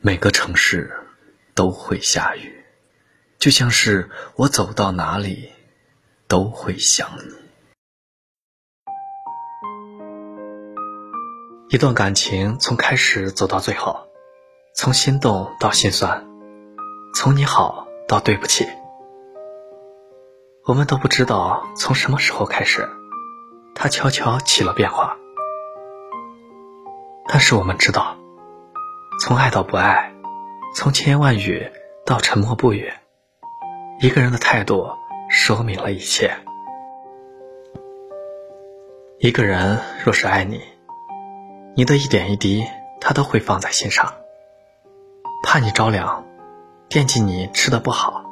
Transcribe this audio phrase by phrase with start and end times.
[0.00, 0.96] 每个城市
[1.56, 2.64] 都会下雨，
[3.36, 5.50] 就像是我走到哪里
[6.28, 7.34] 都会想你。
[11.70, 14.06] 一段感情从开始走到最后，
[14.76, 16.24] 从心动到心酸，
[17.12, 18.68] 从你好到对不起，
[20.64, 22.88] 我们都不知道从什么时候开始，
[23.74, 25.16] 它悄悄起了变化。
[27.26, 28.17] 但是我们知道。
[29.20, 30.12] 从爱到不爱，
[30.76, 31.68] 从千言万语
[32.06, 32.92] 到沉默不语，
[34.00, 34.88] 一个人的态度
[35.28, 36.32] 说明了一切。
[39.18, 40.62] 一个人若是爱你，
[41.74, 42.64] 你的一点一滴
[43.00, 44.14] 他都会放在心上，
[45.42, 46.24] 怕你着凉，
[46.88, 48.22] 惦记你吃的不好，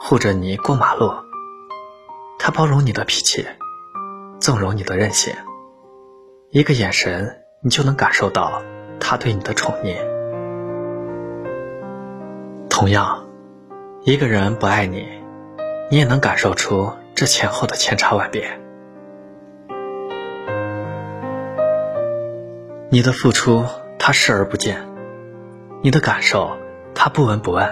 [0.00, 1.12] 护着你过马路，
[2.40, 3.46] 他包容你的脾气，
[4.40, 5.32] 纵容你的任性，
[6.50, 8.60] 一个眼神你就能感受到。
[9.12, 9.94] 他对你的宠溺，
[12.70, 13.26] 同样，
[14.04, 15.06] 一个人不爱你，
[15.90, 18.58] 你也能感受出这前后的千差万别。
[22.88, 23.66] 你的付出
[23.98, 24.82] 他视而不见，
[25.82, 26.56] 你的感受
[26.94, 27.68] 他不闻不问。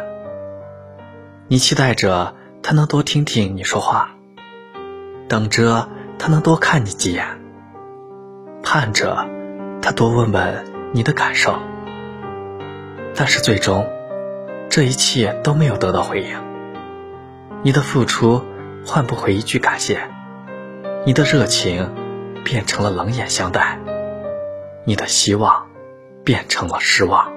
[1.48, 4.10] 你期待着他能多听听你说话，
[5.26, 7.24] 等着他能多看你几眼，
[8.62, 9.26] 盼着
[9.80, 10.79] 他多问问。
[10.92, 11.56] 你的感受，
[13.14, 13.88] 但是最终，
[14.68, 16.36] 这一切都没有得到回应。
[17.62, 18.44] 你的付出
[18.84, 20.00] 换不回一句感谢，
[21.06, 21.94] 你的热情
[22.44, 23.78] 变成了冷眼相待，
[24.84, 25.68] 你的希望
[26.24, 27.32] 变成了失望。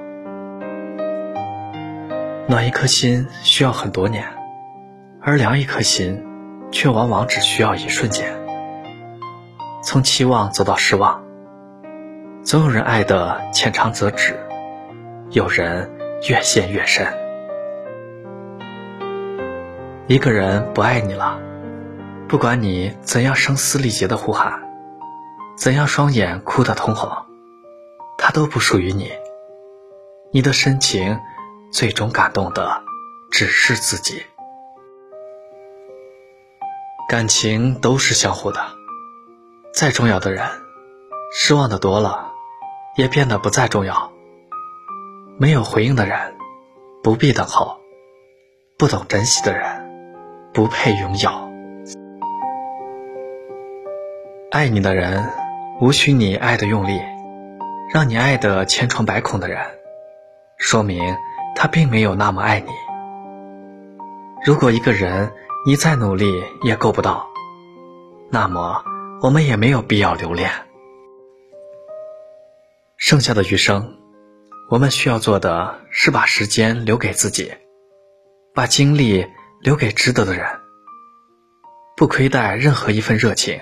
[2.47, 4.27] 暖一颗心需要很多年，
[5.21, 6.25] 而凉一颗心
[6.71, 8.33] 却往往只需要一瞬间。
[9.83, 11.21] 从期望走到失望。
[12.43, 14.37] 总有人爱的浅尝辄止，
[15.29, 15.89] 有人
[16.27, 17.07] 越陷越深。
[20.07, 21.39] 一个人不爱你了，
[22.27, 24.61] 不管你怎样声嘶力竭的呼喊，
[25.55, 27.09] 怎样双眼哭得通红，
[28.17, 29.09] 他都不属于你。
[30.33, 31.17] 你的深情，
[31.71, 32.83] 最终感动的
[33.31, 34.21] 只是自己。
[37.07, 38.59] 感情都是相互的，
[39.73, 40.45] 再重要的人，
[41.31, 42.32] 失望的多了。
[42.95, 44.11] 也变得不再重要。
[45.37, 46.35] 没有回应的人，
[47.01, 47.79] 不必等候；
[48.77, 49.65] 不懂珍惜的人，
[50.53, 51.29] 不配拥有。
[54.51, 55.27] 爱你的人，
[55.81, 57.01] 无需你爱的用力，
[57.91, 59.59] 让你爱的千疮百孔的人，
[60.57, 61.17] 说明
[61.55, 62.69] 他并没有那么爱你。
[64.45, 65.31] 如果一个人
[65.65, 67.27] 你再努力也够不到，
[68.29, 68.83] 那么
[69.21, 70.51] 我们也没有必要留恋。
[73.05, 73.97] 剩下的余生，
[74.69, 77.53] 我们需要做的是把时间留给自己，
[78.55, 79.27] 把精力
[79.59, 80.47] 留给值得的人，
[81.97, 83.59] 不亏待任何一份热情，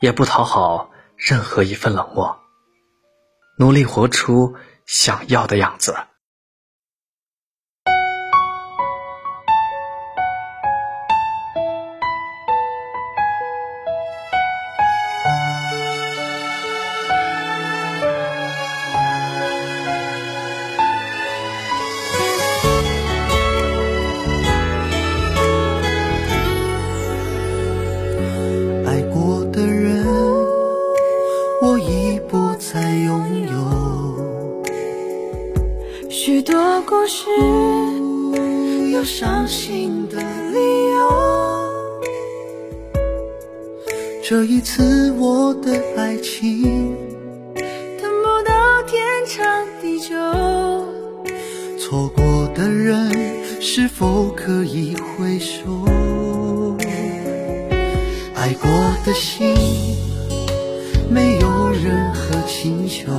[0.00, 2.36] 也不讨好任何一份冷漠，
[3.58, 5.94] 努力活出想要的样子。
[37.14, 37.28] 是
[38.90, 40.16] 有伤心的
[40.50, 40.58] 理
[40.94, 41.68] 由，
[44.26, 46.96] 这一次我的爱情
[48.00, 49.44] 等不到天长
[49.82, 50.16] 地久，
[51.78, 55.60] 错过的人是否可以回首？
[58.34, 58.70] 爱过
[59.04, 59.54] 的心
[61.10, 63.12] 没有任何请求。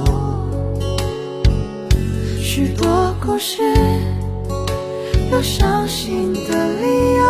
[2.56, 2.86] 许多
[3.20, 3.64] 故事
[5.32, 7.26] 有伤心的理由，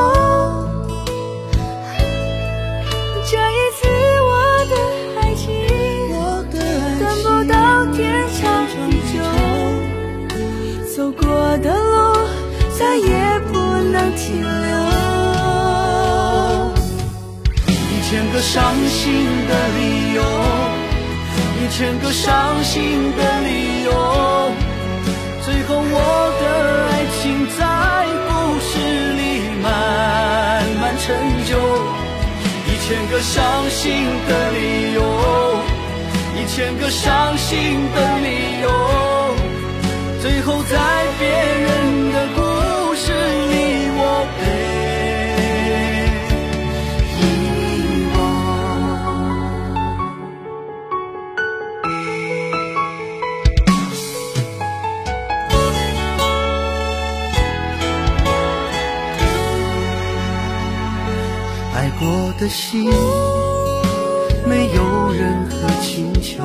[3.31, 3.87] 这一次
[4.19, 4.31] 我
[4.67, 4.75] 的
[5.21, 5.47] 爱情
[6.99, 7.55] 等不到
[7.93, 9.15] 天长地久，
[10.93, 11.23] 走过
[11.59, 11.95] 的路
[12.77, 13.53] 再也不
[13.93, 14.75] 能停留。
[17.65, 17.71] 一
[18.09, 19.79] 千个伤心的理
[20.15, 20.21] 由，
[21.63, 24.42] 一千个伤心的理由。
[33.23, 35.01] 伤心的理由，
[36.35, 38.69] 一千个伤心的理由，
[40.21, 40.77] 最后在
[41.17, 42.42] 别人的
[61.75, 62.89] 爱过的心，
[64.47, 66.43] 没有任何请求。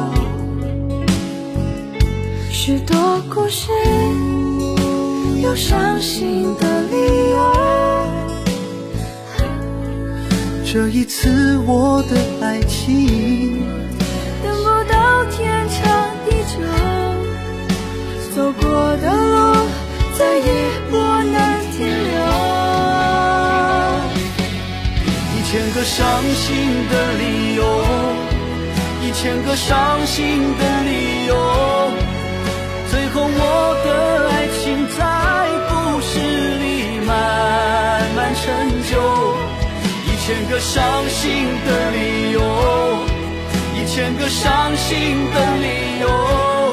[2.50, 2.96] 许多
[3.32, 3.70] 故事
[5.42, 6.96] 有伤心的理
[7.30, 7.36] 由，
[10.64, 13.62] 这一次我的爱情，
[14.42, 15.78] 等不到天长
[16.24, 16.58] 地久，
[18.34, 19.68] 走过的路
[20.18, 20.48] 再也
[25.78, 26.04] 个伤
[26.34, 26.56] 心
[26.90, 27.62] 的理由，
[29.00, 31.36] 一千个伤心的理由，
[32.90, 34.98] 最后我的爱情在
[35.70, 36.18] 故事
[36.58, 37.14] 里慢
[38.16, 38.42] 慢成
[38.90, 38.98] 就。
[40.02, 42.42] 一千个伤心的理由，
[43.76, 46.67] 一千个伤心的理由，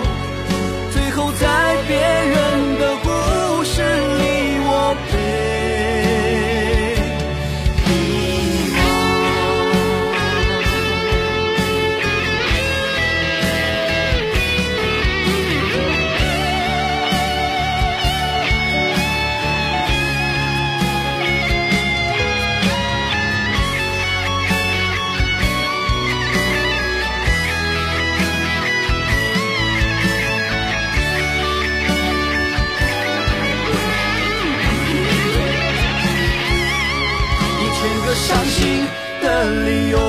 [39.36, 40.00] 的理由，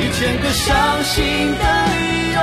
[0.00, 1.22] 一千个伤心
[1.54, 2.40] 的理由，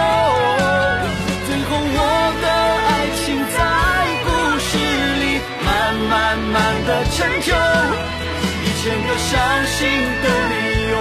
[1.48, 2.00] 最后我
[2.42, 2.48] 的
[2.88, 2.90] 爱
[3.20, 3.22] 情
[3.56, 3.60] 在
[4.24, 4.28] 故
[4.58, 4.72] 事
[5.20, 5.24] 里
[5.66, 5.68] 慢
[6.10, 6.56] 慢慢
[6.88, 7.52] 的成就。
[8.64, 9.36] 一千个伤
[9.76, 9.78] 心
[10.24, 10.56] 的理
[10.94, 10.96] 由，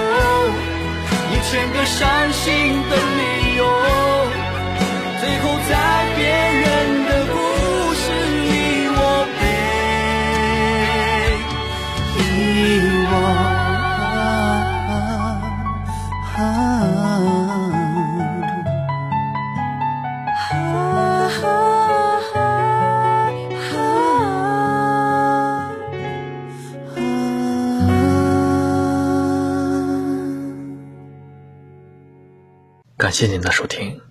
[1.30, 2.02] 一千个伤
[2.32, 3.22] 心的理
[3.54, 3.62] 由，
[5.20, 5.72] 最后在
[6.16, 6.66] 别人
[33.08, 34.07] 感谢您的收听。